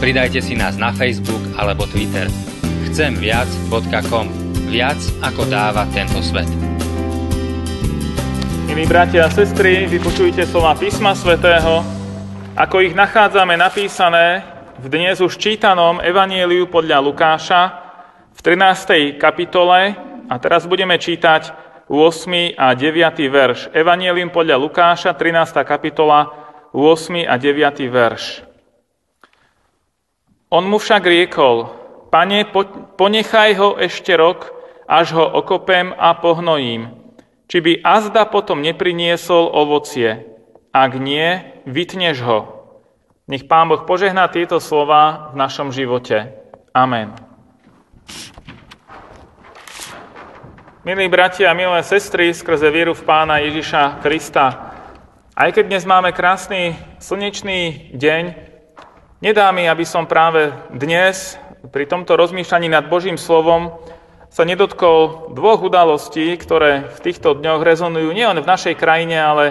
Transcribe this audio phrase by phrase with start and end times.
[0.00, 2.24] Pridajte si nás na Facebook alebo Twitter.
[2.88, 4.32] Chcemviac.com
[4.72, 6.48] Viac ako dáva tento svet.
[8.64, 11.84] Milí bratia a sestry, vypočujte slova písma svätého,
[12.56, 14.40] ako ich nachádzame napísané
[14.80, 17.62] v dnes už čítanom Evanieliu podľa Lukáša
[18.32, 19.20] v 13.
[19.20, 20.00] kapitole
[20.32, 21.52] a teraz budeme čítať
[21.92, 22.56] 8.
[22.56, 23.20] a 9.
[23.28, 23.68] verš.
[23.76, 25.60] Evanielium podľa Lukáša, 13.
[25.60, 26.32] kapitola,
[26.72, 27.28] 8.
[27.28, 27.84] a 9.
[27.92, 28.49] verš.
[30.50, 31.70] On mu však riekol,
[32.10, 32.42] Pane,
[32.98, 34.50] ponechaj ho ešte rok,
[34.90, 37.00] až ho okopem a pohnojím
[37.50, 40.22] či by azda potom nepriniesol ovocie.
[40.70, 42.38] Ak nie, vytneš ho.
[43.26, 46.30] Nech Pán Boh požehná tieto slova v našom živote.
[46.70, 47.10] Amen.
[50.86, 54.70] Milí bratia a milé sestry, skrze vieru v Pána Ježiša Krista,
[55.34, 58.49] aj keď dnes máme krásny slnečný deň,
[59.20, 61.36] nedá mi, aby som práve dnes
[61.70, 63.76] pri tomto rozmýšľaní nad Božím slovom
[64.32, 69.44] sa nedotkol dvoch udalostí, ktoré v týchto dňoch rezonujú nielen v našej krajine, ale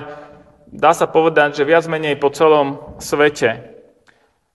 [0.68, 3.78] dá sa povedať, že viac menej po celom svete.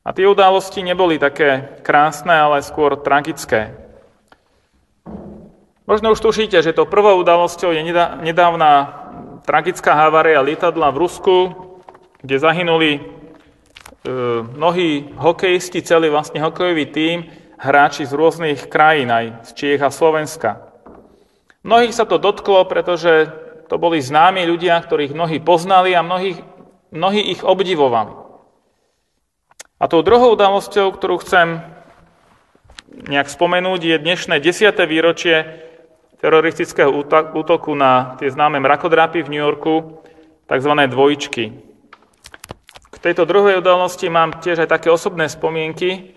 [0.05, 3.73] A tie udalosti neboli také krásne, ale skôr tragické.
[5.85, 7.85] Možno už tušíte, že to prvou udalosťou je
[8.25, 8.73] nedávna
[9.45, 11.37] tragická havária lietadla v Rusku,
[12.25, 12.91] kde zahynuli
[14.55, 17.19] mnohí hokejisti, celý vlastne hokejový tím,
[17.57, 20.61] hráči z rôznych krajín, aj z Čiech a Slovenska.
[21.65, 23.33] Mnohých sa to dotklo, pretože
[23.73, 26.37] to boli známi ľudia, ktorých mnohí poznali a mnohí,
[26.93, 28.13] mnohí ich obdivovali.
[29.81, 31.65] A tou druhou udalosťou, ktorú chcem
[33.09, 34.77] nejak spomenúť, je dnešné 10.
[34.85, 35.65] výročie
[36.21, 36.93] teroristického
[37.33, 40.05] útoku na tie známe mrakodrapy v New Yorku,
[40.45, 40.73] tzv.
[40.89, 41.74] dvojičky.
[43.05, 46.17] Tejto druhej udalosti mám tiež aj také osobné spomienky,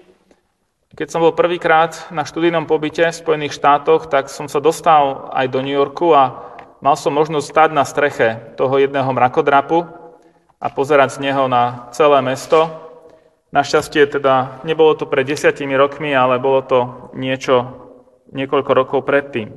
[0.95, 5.51] keď som bol prvýkrát na študijnom pobyte v Spojených štátoch, tak som sa dostal aj
[5.51, 9.83] do New Yorku a mal som možnosť stať na streche toho jedného mrakodrapu
[10.63, 12.71] a pozerať z neho na celé mesto.
[13.51, 16.79] Našťastie teda nebolo to pred desiatimi rokmi, ale bolo to
[17.19, 17.67] niečo
[18.31, 19.51] niekoľko rokov predtým.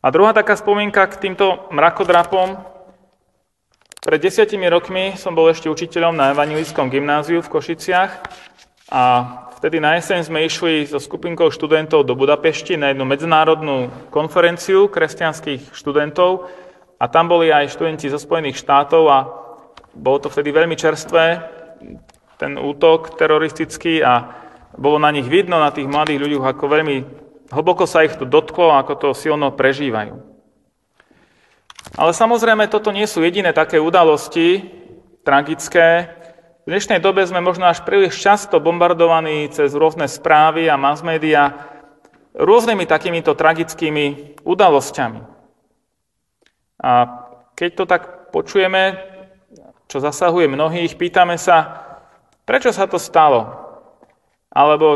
[0.00, 2.71] A druhá taká spomienka k týmto mrakodrapom.
[4.02, 8.10] Pred desiatimi rokmi som bol ešte učiteľom na evangelickom gymnáziu v Košiciach
[8.90, 9.02] a
[9.62, 15.70] Vtedy na jeseň sme išli so skupinkou študentov do Budapešti na jednu medzinárodnú konferenciu kresťanských
[15.70, 16.50] študentov
[16.98, 19.18] a tam boli aj študenti zo Spojených štátov a
[19.94, 21.46] bolo to vtedy veľmi čerstvé,
[22.42, 24.34] ten útok teroristický a
[24.74, 26.96] bolo na nich vidno, na tých mladých ľuďoch, ako veľmi
[27.54, 30.31] hlboko sa ich to dotklo a ako to silno prežívajú.
[31.98, 34.64] Ale samozrejme, toto nie sú jediné také udalosti
[35.22, 36.18] tragické,
[36.62, 41.58] v dnešnej dobe sme možno až príliš často bombardovaní cez rôzne správy a mass media
[42.38, 45.20] rôznymi takýmito tragickými udalosťami.
[46.86, 46.90] A
[47.58, 48.94] keď to tak počujeme,
[49.90, 51.82] čo zasahuje mnohých, pýtame sa,
[52.46, 53.58] prečo sa to stalo?
[54.54, 54.86] Alebo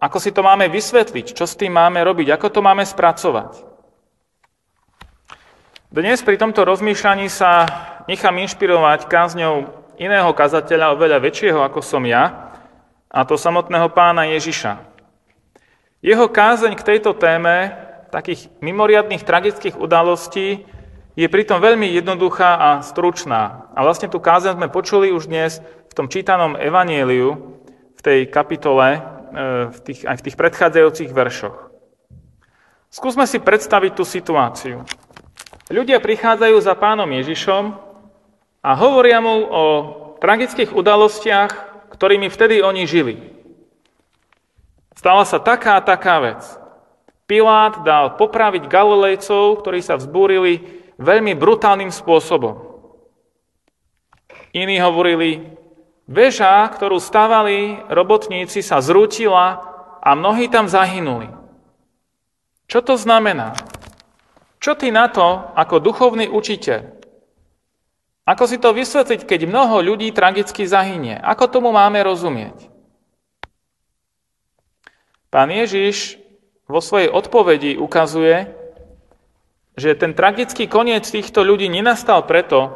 [0.00, 1.36] ako si to máme vysvetliť?
[1.36, 2.32] Čo s tým máme robiť?
[2.32, 3.73] Ako to máme spracovať?
[5.94, 7.70] Dnes pri tomto rozmýšľaní sa
[8.10, 12.50] nechám inšpirovať kázňou iného kazateľa, oveľa väčšieho ako som ja,
[13.06, 14.82] a to samotného pána Ježiša.
[16.02, 17.78] Jeho kázeň k tejto téme
[18.10, 20.66] takých mimoriadných tragických udalostí
[21.14, 23.70] je pritom veľmi jednoduchá a stručná.
[23.78, 27.54] A vlastne tú kázeň sme počuli už dnes v tom čítanom evanieliu,
[27.94, 31.70] v tej kapitole, e, v tých, aj v tých predchádzajúcich veršoch.
[32.90, 34.82] Skúsme si predstaviť tú situáciu.
[35.74, 37.74] Ľudia prichádzajú za pánom Ježišom
[38.62, 39.64] a hovoria mu o
[40.22, 41.50] tragických udalostiach,
[41.90, 43.18] ktorými vtedy oni žili.
[44.94, 46.46] Stala sa taká a taká vec.
[47.26, 50.62] Pilát dal popraviť Galilejcov, ktorí sa vzbúrili
[51.02, 52.54] veľmi brutálnym spôsobom.
[54.54, 55.58] Iní hovorili,
[56.06, 59.58] väža, ktorú stavali robotníci, sa zrútila
[59.98, 61.34] a mnohí tam zahynuli.
[62.70, 63.58] Čo to znamená?
[64.64, 66.88] Čo ty na to, ako duchovný učiteľ,
[68.24, 71.20] ako si to vysvetliť, keď mnoho ľudí tragicky zahynie?
[71.20, 72.72] Ako tomu máme rozumieť?
[75.28, 76.16] Pán Ježiš
[76.64, 78.48] vo svojej odpovedi ukazuje,
[79.76, 82.72] že ten tragický koniec týchto ľudí nenastal preto,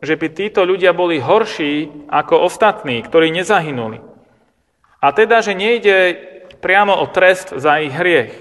[0.00, 4.00] že by títo ľudia boli horší ako ostatní, ktorí nezahynuli.
[5.04, 6.16] A teda, že nejde
[6.64, 8.32] priamo o trest za ich hriech.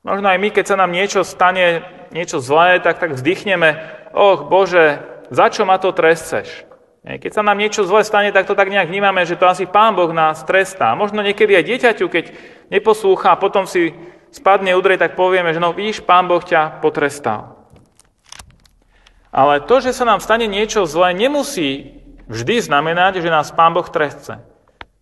[0.00, 3.76] Možno aj my, keď sa nám niečo stane, niečo zlé, tak tak vzdychneme,
[4.16, 6.66] och Bože, za čo ma to trestceš?
[7.00, 9.96] Keď sa nám niečo zle stane, tak to tak nejak vnímame, že to asi Pán
[9.96, 10.92] Boh nás trestá.
[10.92, 12.24] Možno niekedy aj dieťaťu, keď
[12.68, 13.96] neposlúcha a potom si
[14.28, 17.56] spadne udrej, tak povieme, že no víš, Pán Boh ťa potrestal.
[19.32, 23.86] Ale to, že sa nám stane niečo zlé, nemusí vždy znamenať, že nás Pán Boh
[23.88, 24.44] trestce.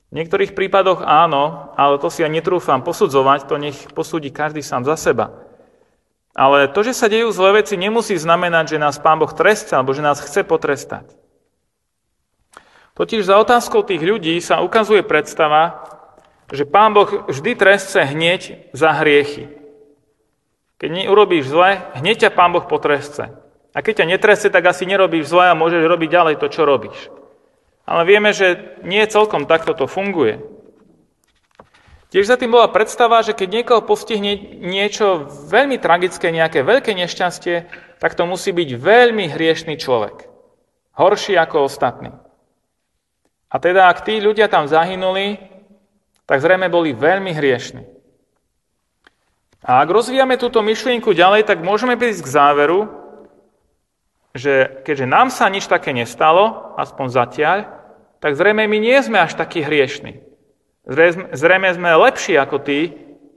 [0.08, 4.88] V niektorých prípadoch áno, ale to si ja netrúfam posudzovať, to nech posúdi každý sám
[4.88, 5.44] za seba.
[6.32, 9.93] Ale to, že sa dejú zlé veci, nemusí znamenať, že nás Pán Boh trestá, alebo
[9.93, 11.12] že nás chce potrestať.
[12.96, 15.84] Totiž za otázkou tých ľudí sa ukazuje predstava,
[16.49, 19.52] že Pán Boh vždy trestce hneď za hriechy.
[20.81, 23.34] Keď urobíš zle, hneď ťa Pán Boh potrestce.
[23.76, 26.96] A keď ťa netrestce, tak asi nerobíš zle a môžeš robiť ďalej to, čo robíš.
[27.88, 30.44] Ale vieme, že nie celkom takto to funguje.
[32.12, 37.69] Tiež za tým bola predstava, že keď niekoho postihne niečo veľmi tragické, nejaké veľké nešťastie,
[37.96, 40.29] tak to musí byť veľmi hriešný človek.
[41.00, 42.12] Horší ako ostatní.
[43.49, 45.41] A teda, ak tí ľudia tam zahynuli,
[46.29, 47.88] tak zrejme boli veľmi hriešni.
[49.64, 52.88] A ak rozvíjame túto myšlienku ďalej, tak môžeme prísť k záveru,
[54.37, 57.78] že keďže nám sa nič také nestalo, aspoň zatiaľ,
[58.19, 60.23] tak zrejme my nie sme až takí hriešni.
[61.35, 62.97] Zrejme sme lepší ako tí,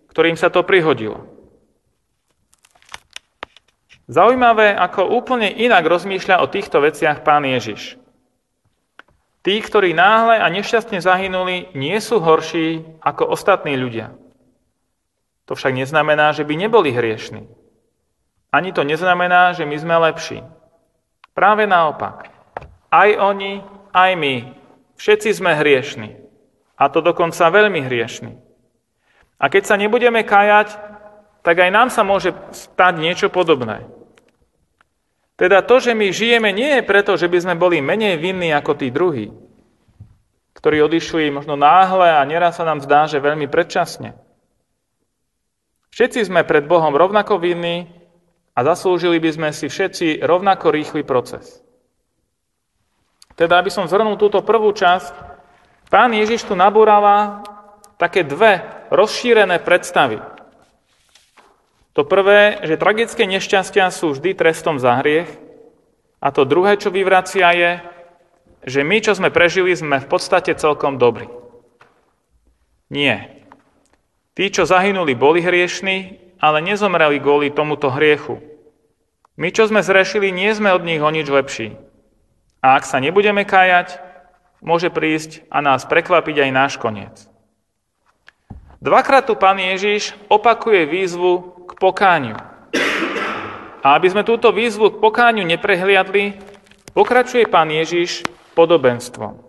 [0.09, 1.27] ktorým sa to prihodilo.
[4.11, 7.95] Zaujímavé, ako úplne inak rozmýšľa o týchto veciach pán Ježiš.
[9.41, 14.13] Tí, ktorí náhle a nešťastne zahynuli, nie sú horší ako ostatní ľudia.
[15.49, 17.47] To však neznamená, že by neboli hriešni.
[18.51, 20.43] Ani to neznamená, že my sme lepší.
[21.31, 22.27] Práve naopak.
[22.91, 23.63] Aj oni,
[23.95, 24.35] aj my.
[25.01, 26.13] Všetci sme hriešni.
[26.77, 28.37] A to dokonca veľmi hriešni.
[29.41, 30.77] A keď sa nebudeme kajať,
[31.41, 33.89] tak aj nám sa môže stať niečo podobné.
[35.41, 38.77] Teda to, že my žijeme, nie je preto, že by sme boli menej vinní ako
[38.77, 39.33] tí druhí,
[40.53, 44.13] ktorí odišli možno náhle a neraz sa nám zdá, že veľmi predčasne.
[45.97, 47.89] Všetci sme pred Bohom rovnako vinní
[48.53, 51.65] a zaslúžili by sme si všetci rovnako rýchly proces.
[53.41, 55.17] Teda, aby som zhrnul túto prvú časť,
[55.89, 57.41] pán Ježiš tu nabúrava
[57.97, 58.61] také dve
[58.93, 60.21] rozšírené predstavy.
[61.97, 65.25] To prvé, že tragické nešťastia sú vždy trestom za hriech.
[66.21, 67.71] A to druhé, čo vyvracia, je,
[68.61, 71.25] že my, čo sme prežili, sme v podstate celkom dobrí.
[72.93, 73.41] Nie.
[74.37, 78.37] Tí, čo zahynuli, boli hriešni, ale nezomreli kvôli tomuto hriechu.
[79.33, 81.89] My, čo sme zrešili, nie sme od nich o nič lepší.
[82.61, 83.97] A ak sa nebudeme kájať,
[84.61, 87.25] môže prísť a nás prekvapiť aj náš koniec.
[88.81, 92.37] Dvakrát tu pán Ježiš opakuje výzvu k pokániu.
[93.81, 96.37] A aby sme túto výzvu k pokániu neprehliadli,
[96.93, 99.41] pokračuje pán Ježiš podobenstvom.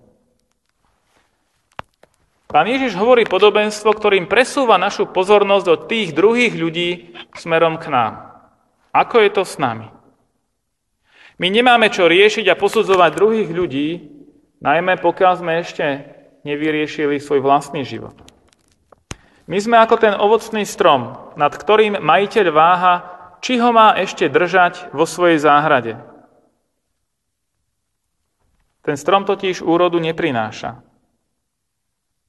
[2.52, 8.12] Pán Ježiš hovorí podobenstvo, ktorým presúva našu pozornosť od tých druhých ľudí smerom k nám.
[8.92, 9.88] Ako je to s nami?
[11.42, 13.88] My nemáme čo riešiť a posudzovať druhých ľudí,
[14.62, 16.06] najmä pokiaľ sme ešte
[16.46, 18.14] nevyriešili svoj vlastný život.
[19.50, 22.94] My sme ako ten ovocný strom, nad ktorým majiteľ váha,
[23.42, 25.98] či ho má ešte držať vo svojej záhrade.
[28.86, 30.78] Ten strom totiž úrodu neprináša.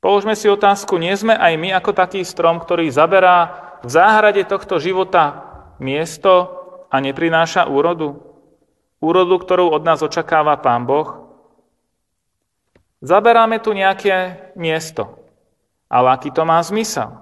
[0.02, 4.82] Položme si otázku, nie sme aj my ako taký strom, ktorý zaberá v záhrade tohto
[4.82, 5.46] života
[5.78, 6.50] miesto
[6.90, 8.33] a neprináša úrodu?
[9.04, 11.28] Úrodu, ktorú od nás očakáva Pán Boh?
[13.04, 15.20] Zaberáme tu nejaké miesto.
[15.92, 17.20] Ale aký to má zmysel?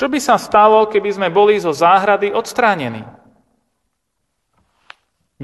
[0.00, 3.04] Čo by sa stalo, keby sme boli zo záhrady odstránení?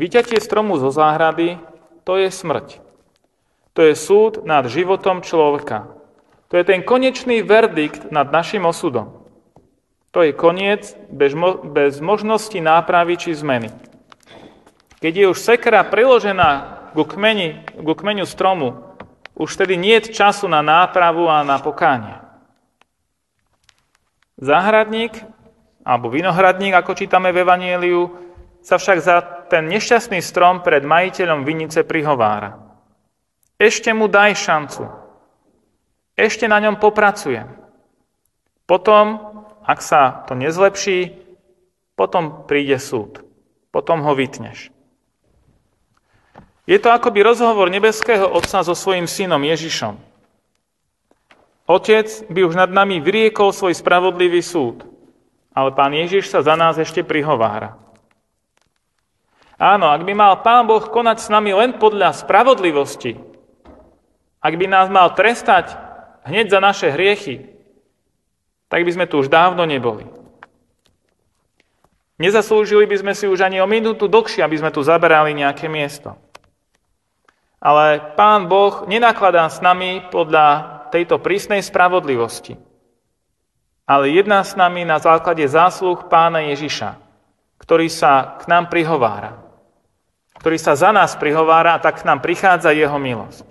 [0.00, 1.60] Vyťatie stromu zo záhrady,
[2.08, 2.80] to je smrť.
[3.76, 5.92] To je súd nad životom človeka.
[6.48, 9.28] To je ten konečný verdikt nad našim osudom.
[10.16, 13.91] To je koniec bez, mo- bez možnosti nápravy či zmeny.
[15.02, 16.50] Keď je už sekra priložená
[16.94, 18.94] ku, kmeni, ku kmeňu stromu,
[19.34, 22.22] už vtedy nie je času na nápravu a na pokánie.
[24.38, 25.18] Záhradník,
[25.82, 28.14] alebo vinohradník, ako čítame v Evanieliu,
[28.62, 29.16] sa však za
[29.50, 32.62] ten nešťastný strom pred majiteľom vinice prihovára.
[33.58, 34.86] Ešte mu daj šancu.
[36.14, 37.50] Ešte na ňom popracujem.
[38.70, 39.18] Potom,
[39.66, 41.18] ak sa to nezlepší,
[41.98, 43.26] potom príde súd.
[43.74, 44.70] Potom ho vytneš.
[46.62, 49.98] Je to akoby rozhovor nebeského Otca so svojim synom Ježišom.
[51.66, 54.86] Otec by už nad nami vyriekol svoj spravodlivý súd,
[55.54, 57.78] ale pán Ježiš sa za nás ešte prihovára.
[59.62, 63.14] Áno, ak by mal pán Boh konať s nami len podľa spravodlivosti,
[64.42, 65.78] ak by nás mal trestať
[66.26, 67.46] hneď za naše hriechy,
[68.66, 70.02] tak by sme tu už dávno neboli.
[72.18, 76.18] Nezaslúžili by sme si už ani o minútu dlhšie, aby sme tu zaberali nejaké miesto.
[77.62, 82.58] Ale Pán Boh nenakladá s nami podľa tejto prísnej spravodlivosti,
[83.86, 86.98] ale jedná s nami na základe zásluh Pána Ježiša,
[87.62, 89.38] ktorý sa k nám prihovára,
[90.42, 93.46] ktorý sa za nás prihovára a tak k nám prichádza jeho milosť.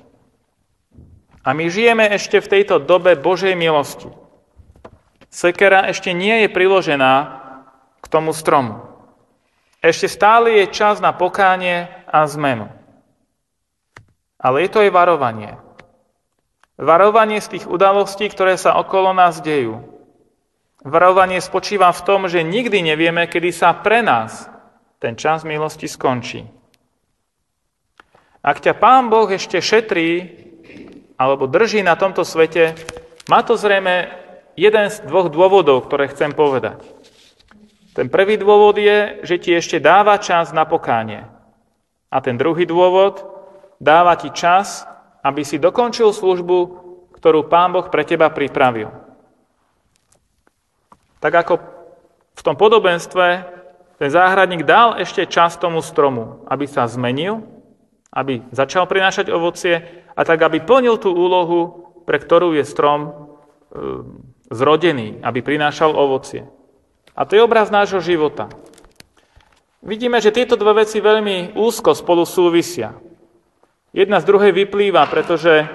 [1.41, 4.12] A my žijeme ešte v tejto dobe Božej milosti.
[5.32, 7.13] Sekera ešte nie je priložená
[8.03, 8.84] k tomu stromu.
[9.82, 12.81] Ešte stále je čas na pokánie a zmenu.
[14.41, 15.62] Ale je to aj varovanie.
[16.81, 19.86] Varovanie z tých udalostí, ktoré sa okolo nás dejú.
[20.81, 24.50] Varovanie spočíva v tom, že nikdy nevieme, kedy sa pre nás
[24.98, 26.41] ten čas milosti skončí.
[28.41, 30.41] Ak ťa Pán Boh ešte šetrí
[31.21, 32.74] alebo drží na tomto svete,
[33.29, 34.10] má to zrejme
[34.57, 36.81] jeden z dvoch dôvodov, ktoré chcem povedať.
[37.93, 41.29] Ten prvý dôvod je, že ti ešte dáva čas na pokánie.
[42.10, 43.21] A ten druhý dôvod,
[43.82, 44.86] dáva ti čas,
[45.26, 46.58] aby si dokončil službu,
[47.18, 48.94] ktorú Pán Boh pre teba pripravil.
[51.18, 51.54] Tak ako
[52.38, 53.26] v tom podobenstve
[53.98, 57.46] ten záhradník dal ešte čas tomu stromu, aby sa zmenil,
[58.14, 63.12] aby začal prinášať ovocie a tak, aby plnil tú úlohu, pre ktorú je strom e,
[64.50, 66.50] zrodený, aby prinášal ovocie.
[67.14, 68.50] A to je obraz nášho života.
[69.86, 72.98] Vidíme, že tieto dve veci veľmi úzko spolu súvisia.
[73.91, 75.67] Jedna z druhej vyplýva, pretože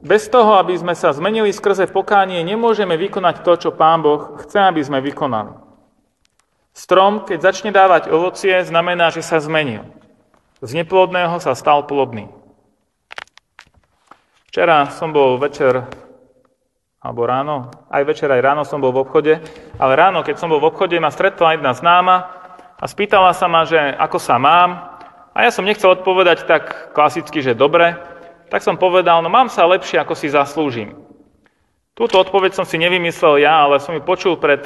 [0.00, 4.72] bez toho, aby sme sa zmenili skrze pokánie, nemôžeme vykonať to, čo Pán Boh chce,
[4.72, 5.52] aby sme vykonali.
[6.72, 9.84] Strom, keď začne dávať ovocie, znamená, že sa zmenil.
[10.64, 12.32] Z neplodného sa stal plodný.
[14.48, 15.84] Včera som bol večer,
[17.04, 19.36] alebo ráno, aj večer, aj ráno som bol v obchode,
[19.76, 22.32] ale ráno, keď som bol v obchode, ma stretla jedna známa
[22.80, 24.95] a spýtala sa ma, že ako sa mám,
[25.36, 28.00] a ja som nechcel odpovedať tak klasicky, že dobre,
[28.48, 30.96] tak som povedal, no mám sa lepšie, ako si zaslúžim.
[31.92, 34.64] Túto odpoveď som si nevymyslel ja, ale som ju počul pred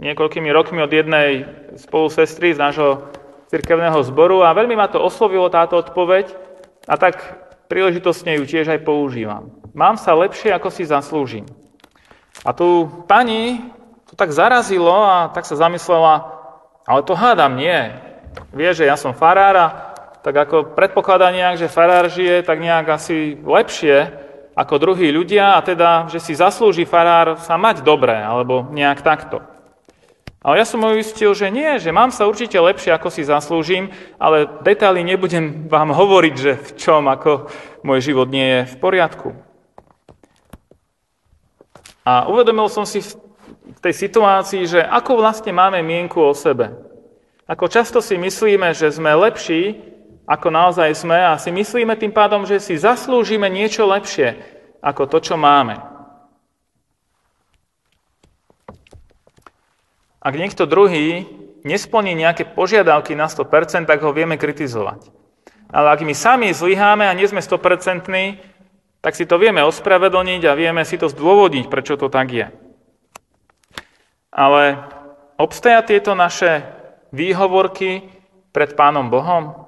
[0.00, 1.44] niekoľkými rokmi od jednej
[1.76, 3.08] spolusestry z nášho
[3.52, 6.32] cirkevného zboru a veľmi ma to oslovilo táto odpoveď
[6.88, 7.20] a tak
[7.68, 9.52] príležitostne ju tiež aj používam.
[9.72, 11.44] Mám sa lepšie, ako si zaslúžim.
[12.44, 13.60] A tu pani
[14.08, 16.32] to tak zarazilo a tak sa zamyslela,
[16.88, 17.76] ale to hádam nie.
[18.52, 19.87] Vie, že ja som farára,
[20.28, 24.12] tak ako predpokladá nejak, že farár žije tak nejak asi lepšie
[24.52, 29.40] ako druhí ľudia a teda, že si zaslúži farár sa mať dobre, alebo nejak takto.
[30.44, 33.88] Ale ja som uistil, že nie, že mám sa určite lepšie, ako si zaslúžim,
[34.20, 37.48] ale detaily nebudem vám hovoriť, že v čom, ako
[37.80, 39.32] môj život nie je v poriadku.
[42.04, 46.76] A uvedomil som si v tej situácii, že ako vlastne máme mienku o sebe.
[47.48, 49.87] Ako často si myslíme, že sme lepší,
[50.28, 54.36] ako naozaj sme a si myslíme tým pádom, že si zaslúžime niečo lepšie
[54.84, 55.80] ako to, čo máme.
[60.20, 61.24] Ak niekto druhý
[61.64, 65.08] nesplní nejaké požiadavky na 100%, tak ho vieme kritizovať.
[65.72, 68.04] Ale ak my sami zlyháme a nie sme 100%,
[69.00, 72.46] tak si to vieme ospravedlniť a vieme si to zdôvodiť, prečo to tak je.
[74.28, 74.84] Ale
[75.40, 76.66] obstaja tieto naše
[77.14, 78.10] výhovorky
[78.52, 79.67] pred Pánom Bohom?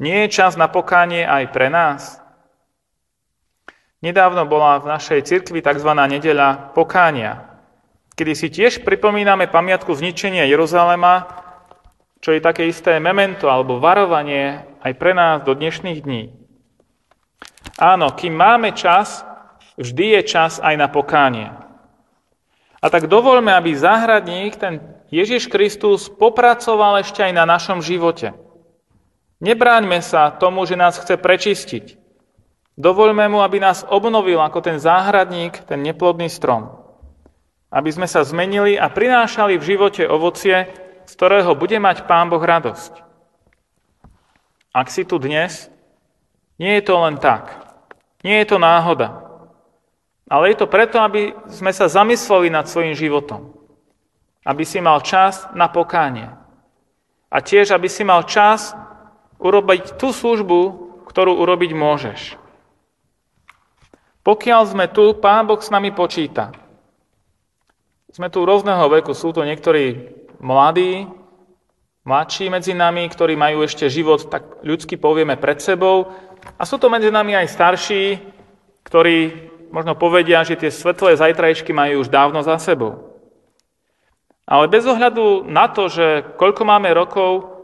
[0.00, 2.24] Nie je čas na pokánie aj pre nás?
[4.00, 5.92] Nedávno bola v našej cirkvi tzv.
[5.92, 7.60] nedeľa pokánia,
[8.16, 11.28] kedy si tiež pripomíname pamiatku zničenia Jeruzalema,
[12.24, 16.32] čo je také isté memento alebo varovanie aj pre nás do dnešných dní.
[17.76, 19.20] Áno, kým máme čas,
[19.76, 21.52] vždy je čas aj na pokánie.
[22.80, 24.80] A tak dovoľme, aby záhradník, ten
[25.12, 28.32] Ježiš Kristus, popracoval ešte aj na našom živote–
[29.40, 31.96] Nebráňme sa tomu, že nás chce prečistiť.
[32.76, 36.76] Dovoľme mu, aby nás obnovil ako ten záhradník, ten neplodný strom.
[37.72, 40.68] Aby sme sa zmenili a prinášali v živote ovocie,
[41.08, 43.00] z ktorého bude mať Pán Boh radosť.
[44.70, 45.72] Ak si tu dnes,
[46.60, 47.56] nie je to len tak.
[48.20, 49.24] Nie je to náhoda.
[50.30, 53.56] Ale je to preto, aby sme sa zamysleli nad svojim životom.
[54.44, 56.30] Aby si mal čas na pokánie.
[57.32, 58.76] A tiež, aby si mal čas
[59.40, 60.60] urobiť tú službu,
[61.08, 62.20] ktorú urobiť môžeš.
[64.20, 66.52] Pokiaľ sme tu, Pán Boh s nami počíta.
[68.12, 71.08] Sme tu rôzneho veku, sú to niektorí mladí,
[72.04, 76.12] mladší medzi nami, ktorí majú ešte život, tak ľudsky povieme, pred sebou.
[76.60, 78.20] A sú to medzi nami aj starší,
[78.84, 83.10] ktorí možno povedia, že tie svetlé zajtrajšky majú už dávno za sebou.
[84.50, 87.59] Ale bez ohľadu na to, že koľko máme rokov,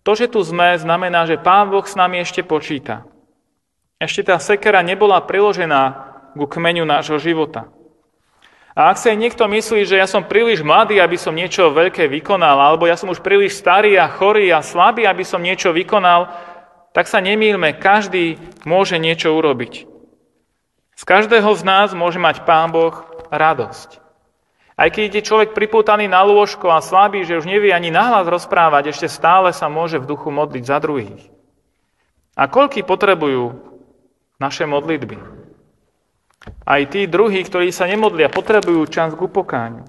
[0.00, 3.04] to, že tu sme, znamená, že Pán Boh s nami ešte počíta.
[4.00, 5.82] Ešte tá sekera nebola priložená
[6.32, 7.68] ku kmeňu nášho života.
[8.72, 12.56] A ak sa niekto myslí, že ja som príliš mladý, aby som niečo veľké vykonal,
[12.56, 16.32] alebo ja som už príliš starý a chorý a slabý, aby som niečo vykonal,
[16.96, 19.84] tak sa nemýlme, každý môže niečo urobiť.
[20.96, 24.00] Z každého z nás môže mať Pán Boh radosť.
[24.80, 28.96] Aj keď je človek pripútaný na lôžko a slabý, že už nevie ani nahlas rozprávať,
[28.96, 31.28] ešte stále sa môže v duchu modliť za druhých.
[32.32, 33.60] A koľky potrebujú
[34.40, 35.20] naše modlitby?
[36.64, 39.84] Aj tí druhí, ktorí sa nemodlia, potrebujú čas k upokáňu.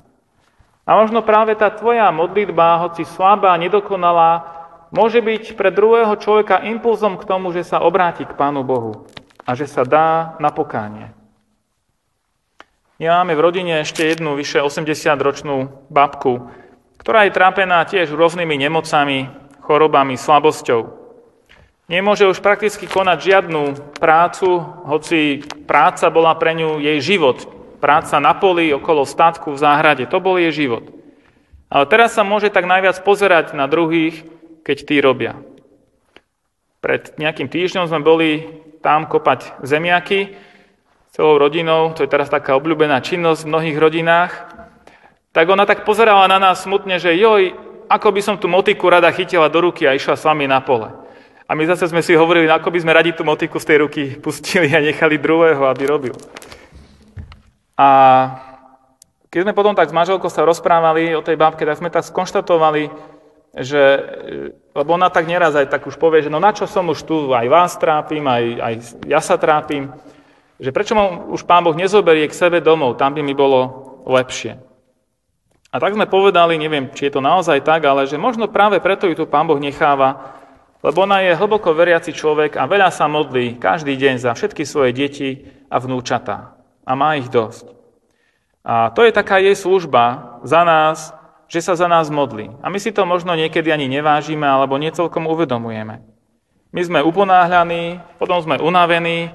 [0.84, 4.44] A možno práve tá tvoja modlitba, hoci slabá, nedokonalá,
[4.92, 9.08] môže byť pre druhého človeka impulzom k tomu, že sa obráti k Pánu Bohu
[9.48, 11.16] a že sa dá na pokánie.
[13.02, 16.54] My máme v rodine ešte jednu vyše 80-ročnú babku,
[17.02, 19.26] ktorá je trápená tiež rôznymi nemocami,
[19.66, 20.86] chorobami, slabosťou.
[21.90, 23.62] Nemôže už prakticky konať žiadnu
[23.98, 27.42] prácu, hoci práca bola pre ňu jej život.
[27.82, 30.86] Práca na poli, okolo statku, v záhrade, to bol jej život.
[31.74, 34.30] Ale teraz sa môže tak najviac pozerať na druhých,
[34.62, 35.42] keď tí robia.
[36.86, 38.46] Pred nejakým týždňom sme boli
[38.86, 40.51] tam kopať zemiaky
[41.12, 44.32] celou rodinou, to je teraz taká obľúbená činnosť v mnohých rodinách,
[45.36, 47.56] tak ona tak pozerala na nás smutne, že joj,
[47.92, 50.88] ako by som tú motiku rada chytila do ruky a išla s vami na pole.
[51.48, 54.04] A my zase sme si hovorili, ako by sme radi tú motiku z tej ruky
[54.24, 56.16] pustili a nechali druhého, aby robil.
[57.76, 57.88] A
[59.28, 62.88] keď sme potom tak s manželkou sa rozprávali o tej bábke, tak sme tak skonštatovali,
[63.60, 63.84] že,
[64.72, 67.36] lebo ona tak neraz aj tak už povie, že no na čo som už tu,
[67.36, 68.74] aj vás trápim, aj, aj
[69.12, 69.92] ja sa trápim
[70.62, 74.62] že prečo ma už Pán Boh nezoberie k sebe domov, tam by mi bolo lepšie.
[75.72, 79.10] A tak sme povedali, neviem, či je to naozaj tak, ale že možno práve preto
[79.10, 80.38] ju tu Pán Boh necháva,
[80.86, 84.94] lebo ona je hlboko veriaci človek a veľa sa modlí každý deň za všetky svoje
[84.94, 85.30] deti
[85.70, 86.58] a vnúčatá.
[86.86, 87.70] A má ich dosť.
[88.62, 91.14] A to je taká jej služba za nás,
[91.50, 92.54] že sa za nás modlí.
[92.62, 96.06] A my si to možno niekedy ani nevážime alebo necelkom uvedomujeme.
[96.72, 99.34] My sme uponáhľaní, potom sme unavení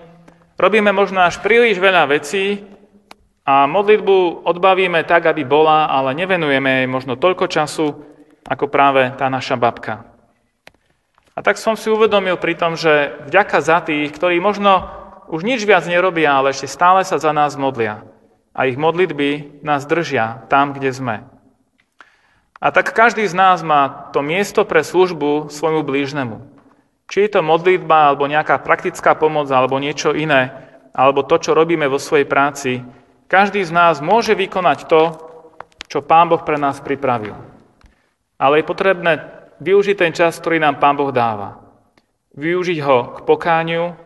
[0.56, 2.64] Robíme možno až príliš veľa vecí
[3.44, 7.92] a modlitbu odbavíme tak, aby bola, ale nevenujeme jej možno toľko času,
[8.48, 10.08] ako práve tá naša babka.
[11.36, 14.88] A tak som si uvedomil pri tom, že vďaka za tých, ktorí možno
[15.28, 18.08] už nič viac nerobia, ale ešte stále sa za nás modlia.
[18.56, 21.16] A ich modlitby nás držia tam, kde sme.
[22.56, 26.55] A tak každý z nás má to miesto pre službu svojmu blížnemu.
[27.06, 30.50] Či je to modlitba, alebo nejaká praktická pomoc, alebo niečo iné,
[30.90, 32.82] alebo to, čo robíme vo svojej práci,
[33.30, 35.02] každý z nás môže vykonať to,
[35.86, 37.34] čo Pán Boh pre nás pripravil.
[38.38, 39.12] Ale je potrebné
[39.62, 41.62] využiť ten čas, ktorý nám Pán Boh dáva.
[42.36, 43.96] Využiť ho k pokániu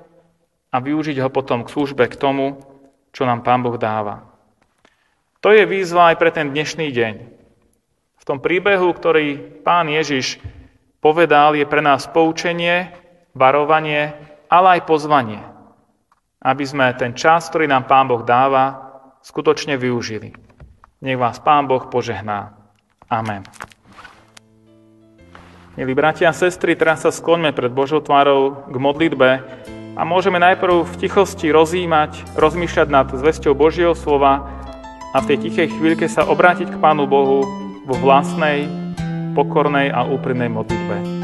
[0.70, 2.62] a využiť ho potom k službe, k tomu,
[3.10, 4.22] čo nám Pán Boh dáva.
[5.40, 7.14] To je výzva aj pre ten dnešný deň.
[8.20, 10.36] V tom príbehu, ktorý Pán Ježiš
[11.00, 12.92] povedal, je pre nás poučenie,
[13.32, 14.14] varovanie,
[14.52, 15.40] ale aj pozvanie,
[16.44, 18.92] aby sme ten čas, ktorý nám Pán Boh dáva,
[19.24, 20.36] skutočne využili.
[21.00, 22.52] Nech vás Pán Boh požehná.
[23.08, 23.44] Amen.
[25.78, 29.30] Milí bratia a sestry, teraz sa skloňme pred Božou tvárou k modlitbe
[29.96, 34.44] a môžeme najprv v tichosti rozímať, rozmýšľať nad zvesťou Božieho slova
[35.14, 37.46] a v tej tichej chvíľke sa obrátiť k Pánu Bohu
[37.86, 38.79] vo vlastnej
[39.40, 41.19] pokornej a úprimnej modlitbe.